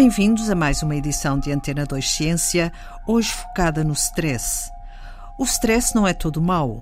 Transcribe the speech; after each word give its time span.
Bem-vindos 0.00 0.48
a 0.48 0.54
mais 0.54 0.80
uma 0.80 0.94
edição 0.94 1.40
de 1.40 1.50
Antena 1.50 1.84
2 1.84 2.08
Ciência, 2.08 2.72
hoje 3.04 3.32
focada 3.32 3.82
no 3.82 3.94
stress. 3.94 4.70
O 5.36 5.42
stress 5.42 5.92
não 5.92 6.06
é 6.06 6.14
todo 6.14 6.40
mau. 6.40 6.80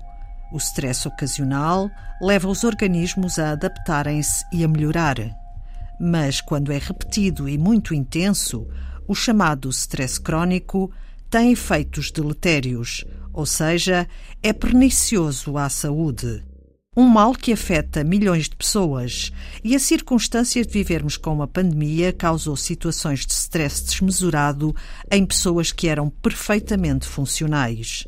O 0.53 0.57
stress 0.57 1.07
ocasional 1.07 1.89
leva 2.21 2.47
os 2.47 2.63
organismos 2.63 3.39
a 3.39 3.53
adaptarem-se 3.53 4.45
e 4.53 4.63
a 4.63 4.67
melhorar. 4.67 5.15
Mas 5.99 6.41
quando 6.41 6.71
é 6.71 6.77
repetido 6.77 7.49
e 7.49 7.57
muito 7.57 7.95
intenso, 7.95 8.67
o 9.07 9.15
chamado 9.15 9.67
stress 9.71 10.21
crónico 10.21 10.91
tem 11.27 11.51
efeitos 11.51 12.11
deletérios, 12.11 13.03
ou 13.33 13.47
seja, 13.47 14.07
é 14.43 14.53
pernicioso 14.53 15.57
à 15.57 15.69
saúde. 15.69 16.45
Um 16.99 17.07
mal 17.07 17.33
que 17.33 17.53
afeta 17.53 18.03
milhões 18.03 18.49
de 18.49 18.55
pessoas 18.55 19.31
e 19.63 19.75
a 19.75 19.79
circunstância 19.79 20.65
de 20.65 20.73
vivermos 20.73 21.15
com 21.15 21.31
uma 21.31 21.47
pandemia 21.47 22.11
causou 22.11 22.55
situações 22.55 23.23
de 23.23 23.33
stress 23.33 23.85
desmesurado 23.85 24.75
em 25.11 25.23
pessoas 25.23 25.71
que 25.71 25.87
eram 25.87 26.09
perfeitamente 26.09 27.05
funcionais. 27.05 28.07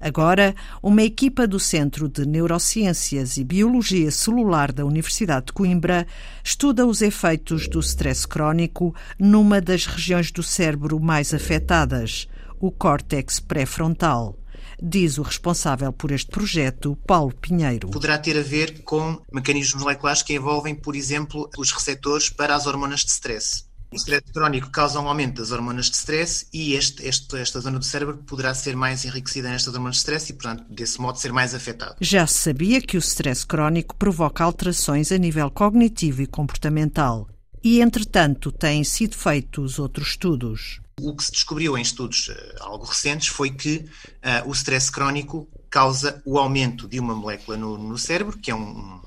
Agora, 0.00 0.52
uma 0.82 1.04
equipa 1.04 1.46
do 1.46 1.60
Centro 1.60 2.08
de 2.08 2.26
Neurociências 2.26 3.36
e 3.36 3.44
Biologia 3.44 4.10
Celular 4.10 4.72
da 4.72 4.84
Universidade 4.84 5.46
de 5.46 5.52
Coimbra 5.52 6.04
estuda 6.42 6.84
os 6.84 7.02
efeitos 7.02 7.68
do 7.68 7.78
stress 7.78 8.26
crónico 8.26 8.92
numa 9.16 9.60
das 9.60 9.86
regiões 9.86 10.32
do 10.32 10.42
cérebro 10.42 10.98
mais 10.98 11.32
afetadas, 11.32 12.26
o 12.58 12.72
córtex 12.72 13.38
pré-frontal 13.38 14.36
diz 14.82 15.18
o 15.18 15.22
responsável 15.22 15.92
por 15.92 16.10
este 16.10 16.30
projeto, 16.30 16.96
Paulo 17.06 17.34
Pinheiro. 17.34 17.88
Poderá 17.88 18.18
ter 18.18 18.38
a 18.38 18.42
ver 18.42 18.82
com 18.82 19.20
mecanismos 19.32 19.82
moleculares 19.82 20.22
que 20.22 20.34
envolvem, 20.34 20.74
por 20.74 20.94
exemplo, 20.96 21.48
os 21.56 21.72
receptores 21.72 22.28
para 22.28 22.54
as 22.54 22.66
hormonas 22.66 23.00
de 23.00 23.10
stress. 23.10 23.64
O 23.94 23.96
stress 23.96 24.24
crónico 24.32 24.70
causa 24.70 24.98
um 24.98 25.06
aumento 25.06 25.40
das 25.40 25.52
hormonas 25.52 25.88
de 25.88 25.94
stress 25.94 26.48
e 26.52 26.74
este, 26.74 27.06
este, 27.06 27.36
esta 27.36 27.60
zona 27.60 27.78
do 27.78 27.84
cérebro 27.84 28.18
poderá 28.18 28.52
ser 28.52 28.74
mais 28.74 29.04
enriquecida 29.04 29.48
nestas 29.48 29.72
hormonas 29.72 29.96
de 29.96 30.00
stress 30.00 30.30
e, 30.30 30.32
portanto, 30.32 30.64
desse 30.68 31.00
modo 31.00 31.16
ser 31.16 31.32
mais 31.32 31.54
afetada. 31.54 31.94
Já 32.00 32.26
se 32.26 32.34
sabia 32.34 32.80
que 32.80 32.96
o 32.96 32.98
stress 32.98 33.46
crónico 33.46 33.94
provoca 33.94 34.42
alterações 34.42 35.12
a 35.12 35.16
nível 35.16 35.48
cognitivo 35.48 36.22
e 36.22 36.26
comportamental. 36.26 37.28
E, 37.62 37.80
entretanto, 37.80 38.50
têm 38.50 38.82
sido 38.82 39.16
feitos 39.16 39.78
outros 39.78 40.08
estudos. 40.08 40.80
O 41.00 41.14
que 41.16 41.24
se 41.24 41.32
descobriu 41.32 41.76
em 41.76 41.82
estudos 41.82 42.28
uh, 42.28 42.34
algo 42.60 42.84
recentes 42.84 43.28
foi 43.28 43.50
que 43.50 43.78
uh, 43.78 44.48
o 44.48 44.52
stress 44.52 44.90
crónico 44.90 45.48
causa 45.68 46.22
o 46.24 46.38
aumento 46.38 46.86
de 46.86 47.00
uma 47.00 47.14
molécula 47.14 47.56
no, 47.56 47.76
no 47.76 47.98
cérebro, 47.98 48.38
que 48.38 48.50
é 48.50 48.54
um, 48.54 49.00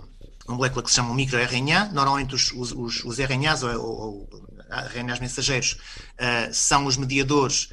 uma 0.47 0.57
molécula 0.57 0.83
que 0.83 0.89
se 0.89 0.95
chama 0.95 1.13
microRNA. 1.13 1.85
Normalmente 1.93 2.35
os, 2.35 2.51
os, 2.51 2.71
os, 2.73 3.03
os 3.05 3.19
RNAs 3.19 3.63
ou, 3.63 3.71
ou, 3.71 4.29
ou 4.31 4.47
RNAs 4.69 5.19
mensageiros 5.19 5.73
uh, 5.73 6.53
são 6.53 6.85
os 6.85 6.97
mediadores, 6.97 7.69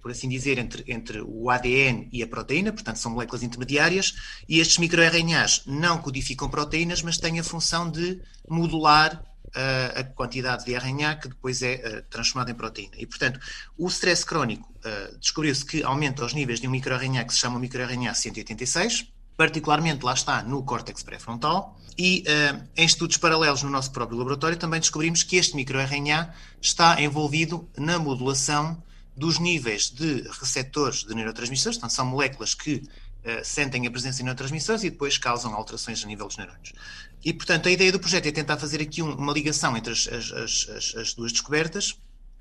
por 0.00 0.12
assim 0.12 0.28
dizer, 0.28 0.58
entre, 0.58 0.84
entre 0.86 1.20
o 1.20 1.50
ADN 1.50 2.08
e 2.12 2.22
a 2.22 2.26
proteína, 2.28 2.72
portanto 2.72 3.00
são 3.00 3.10
moléculas 3.10 3.42
intermediárias, 3.42 4.14
e 4.48 4.60
estes 4.60 4.78
microRNAs 4.78 5.62
não 5.66 5.98
codificam 5.98 6.48
proteínas, 6.48 7.02
mas 7.02 7.18
têm 7.18 7.40
a 7.40 7.42
função 7.42 7.90
de 7.90 8.20
modular 8.48 9.24
a 9.54 10.04
quantidade 10.04 10.64
de 10.64 10.74
RNA 10.74 11.16
que 11.16 11.28
depois 11.28 11.62
é 11.62 11.74
uh, 11.74 12.10
transformada 12.10 12.50
em 12.50 12.54
proteína. 12.54 12.94
E, 12.96 13.06
portanto, 13.06 13.40
o 13.76 13.88
stress 13.88 14.24
crónico 14.24 14.72
uh, 14.84 15.18
descobriu-se 15.18 15.64
que 15.64 15.82
aumenta 15.82 16.24
os 16.24 16.32
níveis 16.32 16.60
de 16.60 16.68
um 16.68 16.70
microRNA 16.70 17.24
que 17.24 17.32
se 17.32 17.40
chama 17.40 17.58
microRNA 17.58 18.14
186, 18.14 19.12
particularmente 19.36 20.04
lá 20.04 20.14
está 20.14 20.42
no 20.42 20.62
córtex 20.62 21.02
pré-frontal, 21.02 21.78
e 21.98 22.24
uh, 22.26 22.68
em 22.76 22.86
estudos 22.86 23.16
paralelos 23.16 23.62
no 23.62 23.70
nosso 23.70 23.90
próprio 23.90 24.18
laboratório 24.18 24.56
também 24.56 24.80
descobrimos 24.80 25.22
que 25.22 25.36
este 25.36 25.56
microRNA 25.56 26.32
está 26.60 27.00
envolvido 27.00 27.68
na 27.76 27.98
modulação 27.98 28.82
dos 29.16 29.38
níveis 29.38 29.90
de 29.90 30.22
receptores 30.40 31.04
de 31.04 31.14
neurotransmissores, 31.14 31.76
portanto, 31.76 31.94
são 31.94 32.06
moléculas 32.06 32.54
que 32.54 32.82
uh, 33.24 33.44
sentem 33.44 33.86
a 33.86 33.90
presença 33.90 34.18
de 34.18 34.24
neurotransmissores 34.24 34.82
e 34.84 34.90
depois 34.90 35.18
causam 35.18 35.54
alterações 35.54 36.02
a 36.04 36.06
nível 36.06 36.26
dos 36.26 36.36
neurônios. 36.36 36.72
E, 37.24 37.32
portanto, 37.32 37.68
a 37.68 37.72
ideia 37.72 37.92
do 37.92 38.00
projeto 38.00 38.26
é 38.26 38.32
tentar 38.32 38.56
fazer 38.58 38.80
aqui 38.80 39.02
um, 39.02 39.14
uma 39.14 39.32
ligação 39.32 39.76
entre 39.76 39.92
as, 39.92 40.08
as, 40.08 40.32
as, 40.32 40.94
as 40.96 41.14
duas 41.14 41.32
descobertas. 41.32 41.96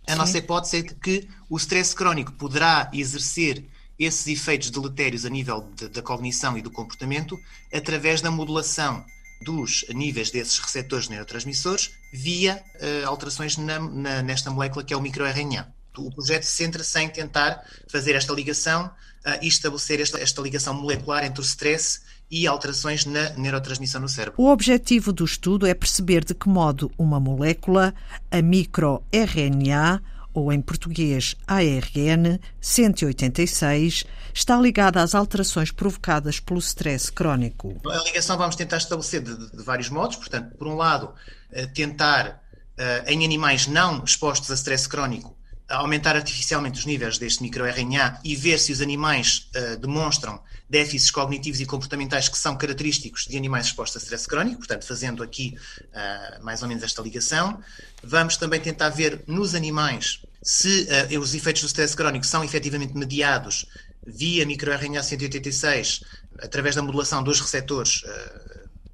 A 0.08 0.14
Sim. 0.14 0.18
nossa 0.18 0.38
hipótese 0.38 0.78
é 0.78 0.84
que 0.84 1.28
o 1.50 1.58
stress 1.58 1.96
crónico 1.96 2.32
poderá 2.34 2.90
exercer 2.94 3.66
esses 4.00 4.26
efeitos 4.28 4.70
deletérios 4.70 5.26
a 5.26 5.30
nível 5.30 5.70
de, 5.76 5.90
da 5.90 6.02
cognição 6.02 6.58
e 6.58 6.62
do 6.62 6.72
comportamento 6.72 7.38
através 7.72 8.22
da 8.22 8.32
modulação 8.32 9.06
dos 9.42 9.86
níveis 9.90 10.32
desses 10.32 10.58
receptores 10.58 11.10
neurotransmissores 11.10 11.92
via 12.12 12.64
uh, 12.76 13.08
alterações 13.08 13.58
na, 13.58 13.80
na, 13.80 14.22
nesta 14.22 14.50
molécula 14.50 14.84
que 14.84 14.94
é 14.94 14.98
o 14.98 15.02
microRNA. 15.02 15.74
O 16.08 16.12
projeto 16.12 16.44
centra-se 16.44 17.00
em 17.00 17.10
tentar 17.10 17.64
fazer 17.88 18.16
esta 18.16 18.34
ligação 18.34 18.86
uh, 18.86 19.40
e 19.42 19.48
estabelecer 19.48 20.00
esta, 20.00 20.20
esta 20.20 20.42
ligação 20.42 20.74
molecular 20.74 21.24
entre 21.24 21.42
o 21.42 21.44
stress 21.44 22.02
e 22.32 22.46
alterações 22.46 23.06
na 23.06 23.32
neurotransmissão 23.32 24.02
no 24.02 24.08
cérebro. 24.08 24.42
O 24.42 24.50
objetivo 24.50 25.12
do 25.12 25.26
estudo 25.26 25.66
é 25.66 25.74
perceber 25.74 26.24
de 26.24 26.34
que 26.34 26.48
modo 26.48 26.92
uma 26.98 27.20
molécula, 27.20 27.94
a 28.30 28.42
microRNA, 28.42 30.02
ou 30.32 30.54
em 30.54 30.62
português 30.62 31.36
ARN 31.48 32.40
186, 32.62 34.06
está 34.34 34.60
ligada 34.60 35.02
às 35.02 35.16
alterações 35.16 35.72
provocadas 35.72 36.40
pelo 36.40 36.60
stress 36.60 37.12
crónico. 37.12 37.76
A 37.86 38.04
ligação 38.04 38.38
vamos 38.38 38.56
tentar 38.56 38.78
estabelecer 38.78 39.22
de, 39.22 39.36
de 39.36 39.64
vários 39.64 39.90
modos, 39.90 40.18
portanto, 40.18 40.56
por 40.56 40.68
um 40.68 40.76
lado, 40.76 41.12
eh, 41.52 41.66
tentar 41.66 42.42
eh, 42.78 43.06
em 43.08 43.26
animais 43.26 43.66
não 43.66 44.04
expostos 44.04 44.52
a 44.52 44.54
stress 44.54 44.88
crónico 44.88 45.39
aumentar 45.70 46.16
artificialmente 46.16 46.80
os 46.80 46.86
níveis 46.86 47.18
deste 47.18 47.44
microRNA 47.44 48.20
e 48.24 48.36
ver 48.36 48.60
se 48.60 48.72
os 48.72 48.82
animais 48.82 49.50
uh, 49.56 49.78
demonstram 49.78 50.42
déficits 50.70 51.12
cognitivos 51.12 51.60
e 51.60 51.66
comportamentais 51.66 52.28
que 52.28 52.38
são 52.38 52.56
característicos 52.56 53.26
de 53.26 53.38
animais 53.38 53.68
expostos 53.68 54.02
a 54.02 54.04
stress 54.04 54.28
crónico, 54.28 54.58
portanto, 54.58 54.86
fazendo 54.86 55.24
aqui 55.24 55.58
uh, 55.94 56.44
mais 56.44 56.62
ou 56.62 56.68
menos 56.68 56.84
esta 56.84 57.02
ligação. 57.02 57.62
Vamos 58.04 58.38
também 58.38 58.60
tentar 58.60 58.90
ver 58.90 59.24
nos 59.28 59.56
animais 59.56 60.22
se 60.42 60.88
uh, 61.12 61.20
os 61.20 61.34
efeitos 61.34 61.62
do 61.62 61.68
stress 61.68 61.96
crónico 61.96 62.26
são 62.26 62.44
efetivamente 62.44 62.96
mediados 62.96 63.68
via 64.06 64.46
microRNA 64.46 65.04
186 65.04 66.02
através 66.42 66.76
da 66.76 66.82
modulação 66.82 67.22
dos 67.22 67.40
receptores 67.40 68.04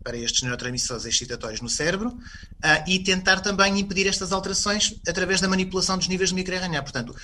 para 0.05 0.15
estes 0.17 0.43
neurotransmissores 0.43 1.03
excitatórios 1.03 1.61
no 1.61 1.67
cérebro 1.67 2.09
uh, 2.09 2.83
e 2.87 2.99
tentar 2.99 3.39
também 3.39 3.79
impedir 3.79 4.05
estas 4.05 4.31
alterações 4.31 5.01
através 5.07 5.41
da 5.41 5.47
manipulação 5.47 5.97
dos 5.97 6.07
níveis 6.07 6.29
de 6.29 6.35
microRNA. 6.35 6.83
Portanto, 6.83 7.15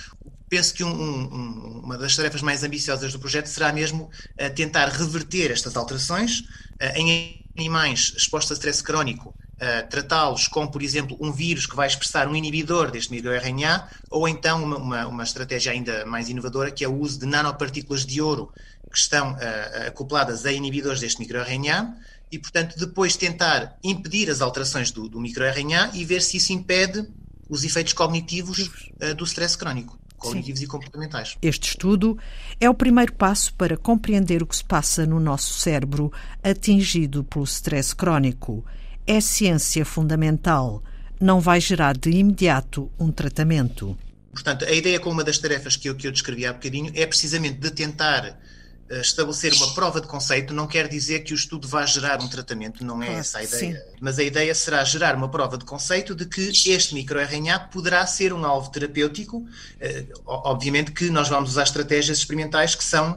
penso 0.48 0.74
que 0.74 0.82
um, 0.82 0.90
um, 0.90 1.80
uma 1.84 1.96
das 1.96 2.16
tarefas 2.16 2.42
mais 2.42 2.64
ambiciosas 2.64 3.12
do 3.12 3.20
projeto 3.20 3.46
será 3.46 3.72
mesmo 3.72 4.10
uh, 4.10 4.54
tentar 4.56 4.88
reverter 4.88 5.52
estas 5.52 5.76
alterações 5.76 6.40
uh, 6.40 6.96
em 6.96 7.46
animais 7.56 8.12
expostos 8.16 8.50
a 8.50 8.54
stress 8.54 8.82
crónico, 8.82 9.32
tratá-los 9.90 10.48
com, 10.48 10.66
por 10.66 10.82
exemplo, 10.82 11.16
um 11.20 11.30
vírus 11.30 11.66
que 11.66 11.76
vai 11.76 11.86
expressar 11.86 12.26
um 12.26 12.34
inibidor 12.34 12.90
deste 12.90 13.12
microRNA, 13.12 13.88
ou 14.10 14.26
então 14.26 14.64
uma, 14.64 14.76
uma, 14.76 15.06
uma, 15.06 15.22
estratégia 15.22 15.70
ainda 15.70 16.04
mais 16.04 16.28
inovadora, 16.28 16.72
que 16.72 16.84
é 16.84 16.88
o 16.88 16.98
uso 16.98 17.20
de 17.20 17.26
nanopartículas 17.26 18.04
de 18.04 18.20
ouro 18.20 18.52
que 18.90 18.98
estão 18.98 19.36
acopladas 19.86 20.44
a 20.44 20.50
inibidores 20.50 20.98
deste 20.98 21.20
microRNA, 21.20 21.96
e, 22.32 22.38
portanto, 22.38 22.78
depois 22.78 23.14
tentar 23.14 23.76
impedir 23.84 24.30
as 24.30 24.40
alterações 24.40 24.90
do, 24.90 25.06
do 25.06 25.20
microRNA 25.20 25.90
e 25.92 26.02
ver 26.02 26.22
se 26.22 26.38
isso 26.38 26.50
impede 26.54 27.06
os 27.46 27.62
efeitos 27.62 27.92
cognitivos 27.92 28.58
uh, 28.58 29.14
do 29.14 29.24
stress 29.24 29.56
crónico, 29.56 29.98
cognitivos 30.16 30.60
Sim. 30.60 30.64
e 30.64 30.68
comportamentais. 30.68 31.36
Este 31.42 31.68
estudo 31.68 32.16
é 32.58 32.70
o 32.70 32.74
primeiro 32.74 33.12
passo 33.12 33.52
para 33.52 33.76
compreender 33.76 34.42
o 34.42 34.46
que 34.46 34.56
se 34.56 34.64
passa 34.64 35.04
no 35.04 35.20
nosso 35.20 35.52
cérebro 35.60 36.10
atingido 36.42 37.22
pelo 37.22 37.44
stress 37.44 37.94
crónico. 37.94 38.64
É 39.06 39.20
ciência 39.20 39.84
fundamental. 39.84 40.82
Não 41.20 41.38
vai 41.38 41.60
gerar 41.60 41.98
de 41.98 42.10
imediato 42.10 42.90
um 42.98 43.12
tratamento. 43.12 43.96
Portanto, 44.32 44.64
a 44.64 44.72
ideia 44.72 44.98
com 44.98 45.10
uma 45.10 45.22
das 45.22 45.36
tarefas 45.36 45.76
que 45.76 45.90
eu, 45.90 45.94
que 45.94 46.06
eu 46.06 46.12
descrevi 46.12 46.46
há 46.46 46.54
bocadinho 46.54 46.90
é 46.94 47.04
precisamente 47.06 47.58
de 47.58 47.70
tentar 47.70 48.38
estabelecer 49.00 49.52
uma 49.54 49.72
prova 49.74 50.00
de 50.00 50.06
conceito 50.06 50.52
não 50.52 50.66
quer 50.66 50.88
dizer 50.88 51.20
que 51.20 51.32
o 51.32 51.36
estudo 51.36 51.66
vá 51.66 51.86
gerar 51.86 52.20
um 52.20 52.28
tratamento, 52.28 52.84
não 52.84 53.02
é 53.02 53.08
ah, 53.08 53.12
essa 53.12 53.38
a 53.38 53.44
ideia. 53.44 53.76
Sim. 53.76 53.94
Mas 54.00 54.18
a 54.18 54.22
ideia 54.22 54.54
será 54.54 54.84
gerar 54.84 55.14
uma 55.14 55.28
prova 55.28 55.56
de 55.56 55.64
conceito 55.64 56.14
de 56.14 56.26
que 56.26 56.50
este 56.70 56.94
microRNA 56.94 57.58
poderá 57.58 58.06
ser 58.06 58.32
um 58.32 58.44
alvo 58.44 58.70
terapêutico. 58.70 59.46
Eh, 59.80 60.06
obviamente 60.26 60.92
que 60.92 61.10
nós 61.10 61.28
vamos 61.28 61.50
usar 61.50 61.62
estratégias 61.62 62.18
experimentais 62.18 62.74
que 62.74 62.84
são 62.84 63.12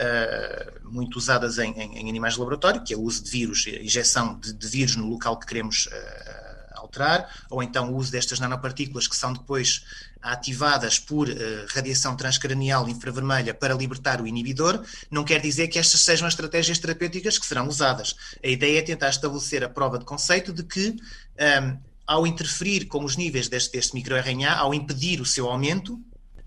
uh, 0.00 0.90
muito 0.90 1.16
usadas 1.16 1.58
em, 1.58 1.72
em, 1.72 1.98
em, 1.98 2.08
animais 2.08 2.34
de 2.34 2.40
laboratório, 2.40 2.82
que 2.82 2.94
é 2.94 2.96
o 2.96 3.02
uso 3.02 3.22
de 3.22 3.30
vírus, 3.30 3.66
injeção 3.66 4.38
de, 4.38 4.52
de 4.52 4.68
vírus 4.68 4.96
no 4.96 5.06
local 5.06 5.38
que 5.38 5.46
queremos 5.46 5.86
uh, 5.86 6.49
alterar, 6.90 7.28
ou 7.48 7.62
então 7.62 7.90
o 7.90 7.96
uso 7.96 8.10
destas 8.10 8.40
nanopartículas 8.40 9.06
que 9.06 9.16
são 9.16 9.32
depois 9.32 9.84
ativadas 10.20 10.98
por 10.98 11.28
uh, 11.28 11.34
radiação 11.72 12.16
transcranial 12.16 12.88
infravermelha 12.88 13.54
para 13.54 13.72
libertar 13.72 14.20
o 14.20 14.26
inibidor, 14.26 14.84
não 15.10 15.24
quer 15.24 15.40
dizer 15.40 15.68
que 15.68 15.78
estas 15.78 16.02
sejam 16.02 16.26
as 16.26 16.34
estratégias 16.34 16.78
terapêuticas 16.78 17.38
que 17.38 17.46
serão 17.46 17.68
usadas. 17.68 18.14
A 18.44 18.48
ideia 18.48 18.80
é 18.80 18.82
tentar 18.82 19.08
estabelecer 19.08 19.64
a 19.64 19.68
prova 19.68 19.98
de 19.98 20.04
conceito 20.04 20.52
de 20.52 20.64
que 20.64 20.90
um, 20.90 20.96
ehm, 21.38 21.78
ao 22.06 22.26
interferir 22.26 22.86
com 22.86 23.04
os 23.04 23.16
níveis 23.16 23.48
deste, 23.48 23.72
deste 23.72 23.94
microRNA, 23.94 24.52
ao 24.56 24.74
impedir 24.74 25.20
o 25.20 25.24
seu 25.24 25.48
aumento, 25.48 25.98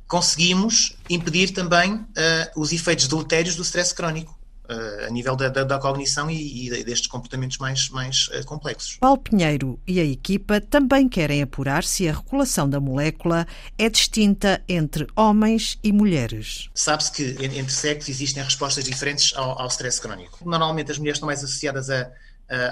conseguimos 0.05 0.97
impedir 1.09 1.51
também 1.51 1.93
uh, 1.93 2.05
os 2.55 2.71
efeitos 2.71 3.07
deletérios 3.07 3.55
do 3.55 3.63
stress 3.63 3.95
crónico. 3.95 4.37
Uh, 4.73 5.05
a 5.07 5.09
nível 5.09 5.35
da, 5.35 5.49
da, 5.49 5.63
da 5.63 5.77
cognição 5.77 6.31
e, 6.31 6.67
e, 6.67 6.83
destes 6.83 7.07
comportamentos 7.07 7.57
mais, 7.59 7.89
mais 7.89 8.27
uh, 8.29 8.43
complexos. 8.45 8.97
Paulo 8.99 9.19
Pinheiro 9.19 9.79
e 9.85 9.99
a 9.99 10.03
equipa 10.03 10.59
também 10.59 11.07
querem 11.07 11.41
apurar 11.43 11.83
se 11.83 12.07
a 12.07 12.13
regulação 12.13 12.67
da 12.67 12.79
molécula 12.79 13.45
é 13.77 13.89
distinta 13.89 14.63
entre 14.67 15.05
homens 15.15 15.77
e 15.83 15.91
mulheres. 15.91 16.69
Sabe-se 16.73 17.11
que 17.11 17.45
entre 17.45 17.71
sexos 17.71 18.09
existem 18.09 18.41
respostas 18.43 18.83
diferentes 18.83 19.33
ao, 19.35 19.61
ao 19.61 19.67
stress 19.67 20.01
crónico. 20.01 20.39
Normalmente 20.43 20.91
as 20.91 20.97
mulheres 20.97 21.17
estão 21.17 21.27
mais 21.27 21.43
associadas 21.43 21.89
a 21.89 22.09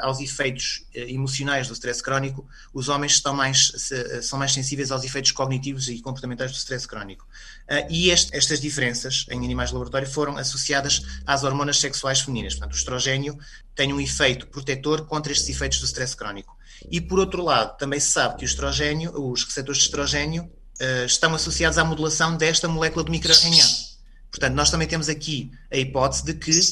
aos 0.01 0.19
efeitos 0.19 0.85
uh, 0.95 0.99
emocionais 0.99 1.67
do 1.67 1.73
stress 1.73 2.01
crónico, 2.01 2.47
os 2.73 2.89
homens 2.89 3.13
estão 3.13 3.33
mais, 3.33 3.71
se, 3.75 3.95
uh, 3.95 4.23
são 4.23 4.37
mais 4.37 4.53
sensíveis 4.53 4.91
aos 4.91 5.03
efeitos 5.03 5.31
cognitivos 5.31 5.87
e 5.89 6.01
comportamentais 6.01 6.51
do 6.51 6.57
stress 6.57 6.87
crónico. 6.87 7.27
e 7.89 8.09
este, 8.09 8.35
estas 8.35 8.59
diferenças 8.59 9.25
em 9.29 9.43
animais 9.43 9.69
de 9.69 9.75
laboratório 9.75 10.07
foram 10.07 10.37
associadas 10.37 11.01
às 11.25 11.43
hormonas 11.43 11.79
sexuais 11.79 12.21
femininas. 12.21 12.55
Portanto, 12.55 12.73
o 12.73 12.77
estrogênio 12.77 13.37
tem 13.75 13.93
um 13.93 13.99
efeito 13.99 14.47
protetor 14.47 15.05
contra 15.05 15.31
estes 15.31 15.49
efeitos 15.49 15.79
do 15.79 15.85
stress 15.85 16.15
crónico. 16.15 16.57
E, 16.89 16.99
por 16.99 17.19
outro 17.19 17.43
lado, 17.43 17.77
também 17.77 17.99
se 17.99 18.11
sabe 18.11 18.37
que 18.37 18.43
o 18.43 18.45
estrogênio, 18.45 19.11
os 19.15 19.43
receptores 19.43 19.81
de 19.81 19.87
estrogênio 19.87 20.51
estão 21.05 21.35
associados 21.35 21.77
à 21.77 21.83
modulação 21.85 22.35
desta 22.35 22.67
molécula 22.67 23.03
do 23.03 23.11
microRNA. 23.11 23.91
Portanto, 24.31 24.55
nós 24.55 24.71
também 24.71 24.87
temos 24.87 25.09
aqui 25.09 25.51
a 25.69 25.77
hipótese 25.77 26.23
de 26.23 26.33
que 26.33 26.51
eh, 26.51 26.63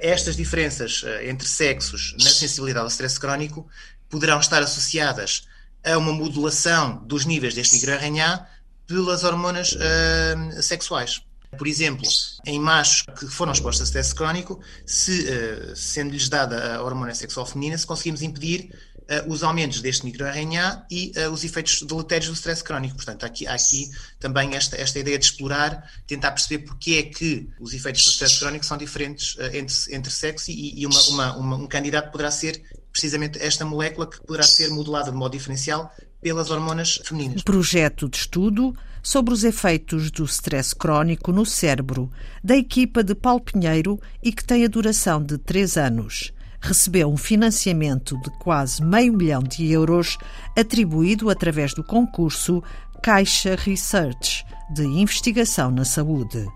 estas 0.00 0.36
diferenças 0.36 1.02
eh, 1.04 1.28
entre 1.28 1.48
sexos 1.48 2.14
na 2.18 2.30
sensibilidade 2.30 2.84
ao 2.84 2.88
stress 2.88 3.18
crónico 3.18 3.68
poderão 4.08 4.38
estar 4.38 4.62
associadas 4.62 5.46
a 5.84 5.98
uma 5.98 6.12
modulação 6.12 7.04
dos 7.04 7.26
níveis 7.26 7.54
deste 7.54 7.74
microRNA 7.76 8.48
pelas 8.86 9.24
hormonas 9.24 9.72
uh, 9.72 10.62
sexuais. 10.62 11.22
Por 11.56 11.66
exemplo, 11.66 12.06
em 12.46 12.58
machos 12.58 13.04
que 13.18 13.26
foram 13.26 13.52
expostos 13.52 13.82
a 13.82 13.84
stress 13.84 14.14
crónico, 14.14 14.60
se, 14.86 15.26
uh, 15.28 15.76
sendo-lhes 15.76 16.28
dada 16.28 16.76
a 16.76 16.82
hormona 16.82 17.14
sexual 17.14 17.46
feminina, 17.46 17.76
se 17.76 17.86
conseguimos 17.86 18.22
impedir 18.22 18.70
uh, 19.04 19.30
os 19.30 19.42
aumentos 19.42 19.80
deste 19.80 20.04
microRNA 20.04 20.86
e 20.90 21.12
uh, 21.16 21.30
os 21.30 21.44
efeitos 21.44 21.82
deletérios 21.82 22.28
do 22.28 22.34
stress 22.34 22.62
crónico. 22.62 22.96
Portanto, 22.96 23.24
aqui, 23.24 23.46
há 23.46 23.54
aqui 23.54 23.90
também 24.18 24.54
esta, 24.54 24.76
esta 24.76 24.98
ideia 24.98 25.18
de 25.18 25.24
explorar, 25.24 25.90
tentar 26.06 26.32
perceber 26.32 26.64
porque 26.64 26.92
é 26.94 27.02
que 27.02 27.48
os 27.60 27.72
efeitos 27.72 28.04
do 28.04 28.10
stress 28.10 28.38
crónico 28.38 28.64
são 28.64 28.76
diferentes 28.76 29.34
uh, 29.36 29.44
entre, 29.54 29.74
entre 29.94 30.10
sexos 30.10 30.48
e, 30.48 30.74
e 30.80 30.86
uma, 30.86 31.02
uma, 31.08 31.36
uma, 31.36 31.56
um 31.56 31.66
candidato 31.66 32.10
poderá 32.10 32.30
ser 32.30 32.62
precisamente 32.92 33.38
esta 33.40 33.64
molécula 33.64 34.08
que 34.08 34.20
poderá 34.20 34.44
ser 34.44 34.70
modelada 34.70 35.10
de 35.10 35.16
modo 35.16 35.32
diferencial 35.32 35.92
pelas 36.22 36.50
hormonas 36.50 37.00
femininas. 37.04 37.42
Projeto 37.42 38.08
de 38.08 38.16
estudo 38.16 38.74
sobre 39.02 39.34
os 39.34 39.44
efeitos 39.44 40.10
do 40.10 40.24
stress 40.24 40.74
crónico 40.74 41.30
no 41.30 41.44
cérebro, 41.44 42.10
da 42.42 42.56
equipa 42.56 43.04
de 43.04 43.14
Paulo 43.14 43.40
Pinheiro 43.40 44.00
e 44.22 44.32
que 44.32 44.42
tem 44.42 44.64
a 44.64 44.68
duração 44.68 45.22
de 45.22 45.36
três 45.36 45.76
anos 45.76 46.32
recebeu 46.64 47.12
um 47.12 47.16
financiamento 47.16 48.18
de 48.22 48.30
quase 48.38 48.82
meio 48.82 49.12
milhão 49.12 49.42
de 49.42 49.70
euros 49.70 50.16
atribuído 50.58 51.28
através 51.28 51.74
do 51.74 51.84
concurso 51.84 52.62
Caixa 53.02 53.54
Research 53.54 54.44
de 54.72 54.82
Investigação 54.82 55.70
na 55.70 55.84
Saúde. 55.84 56.46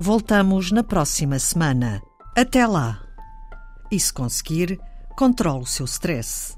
Voltamos 0.00 0.72
na 0.72 0.82
próxima 0.82 1.38
semana. 1.38 2.00
Até 2.34 2.66
lá! 2.66 3.02
E 3.92 4.00
se 4.00 4.12
conseguir, 4.12 4.80
controle 5.14 5.62
o 5.62 5.66
seu 5.66 5.84
stress. 5.84 6.56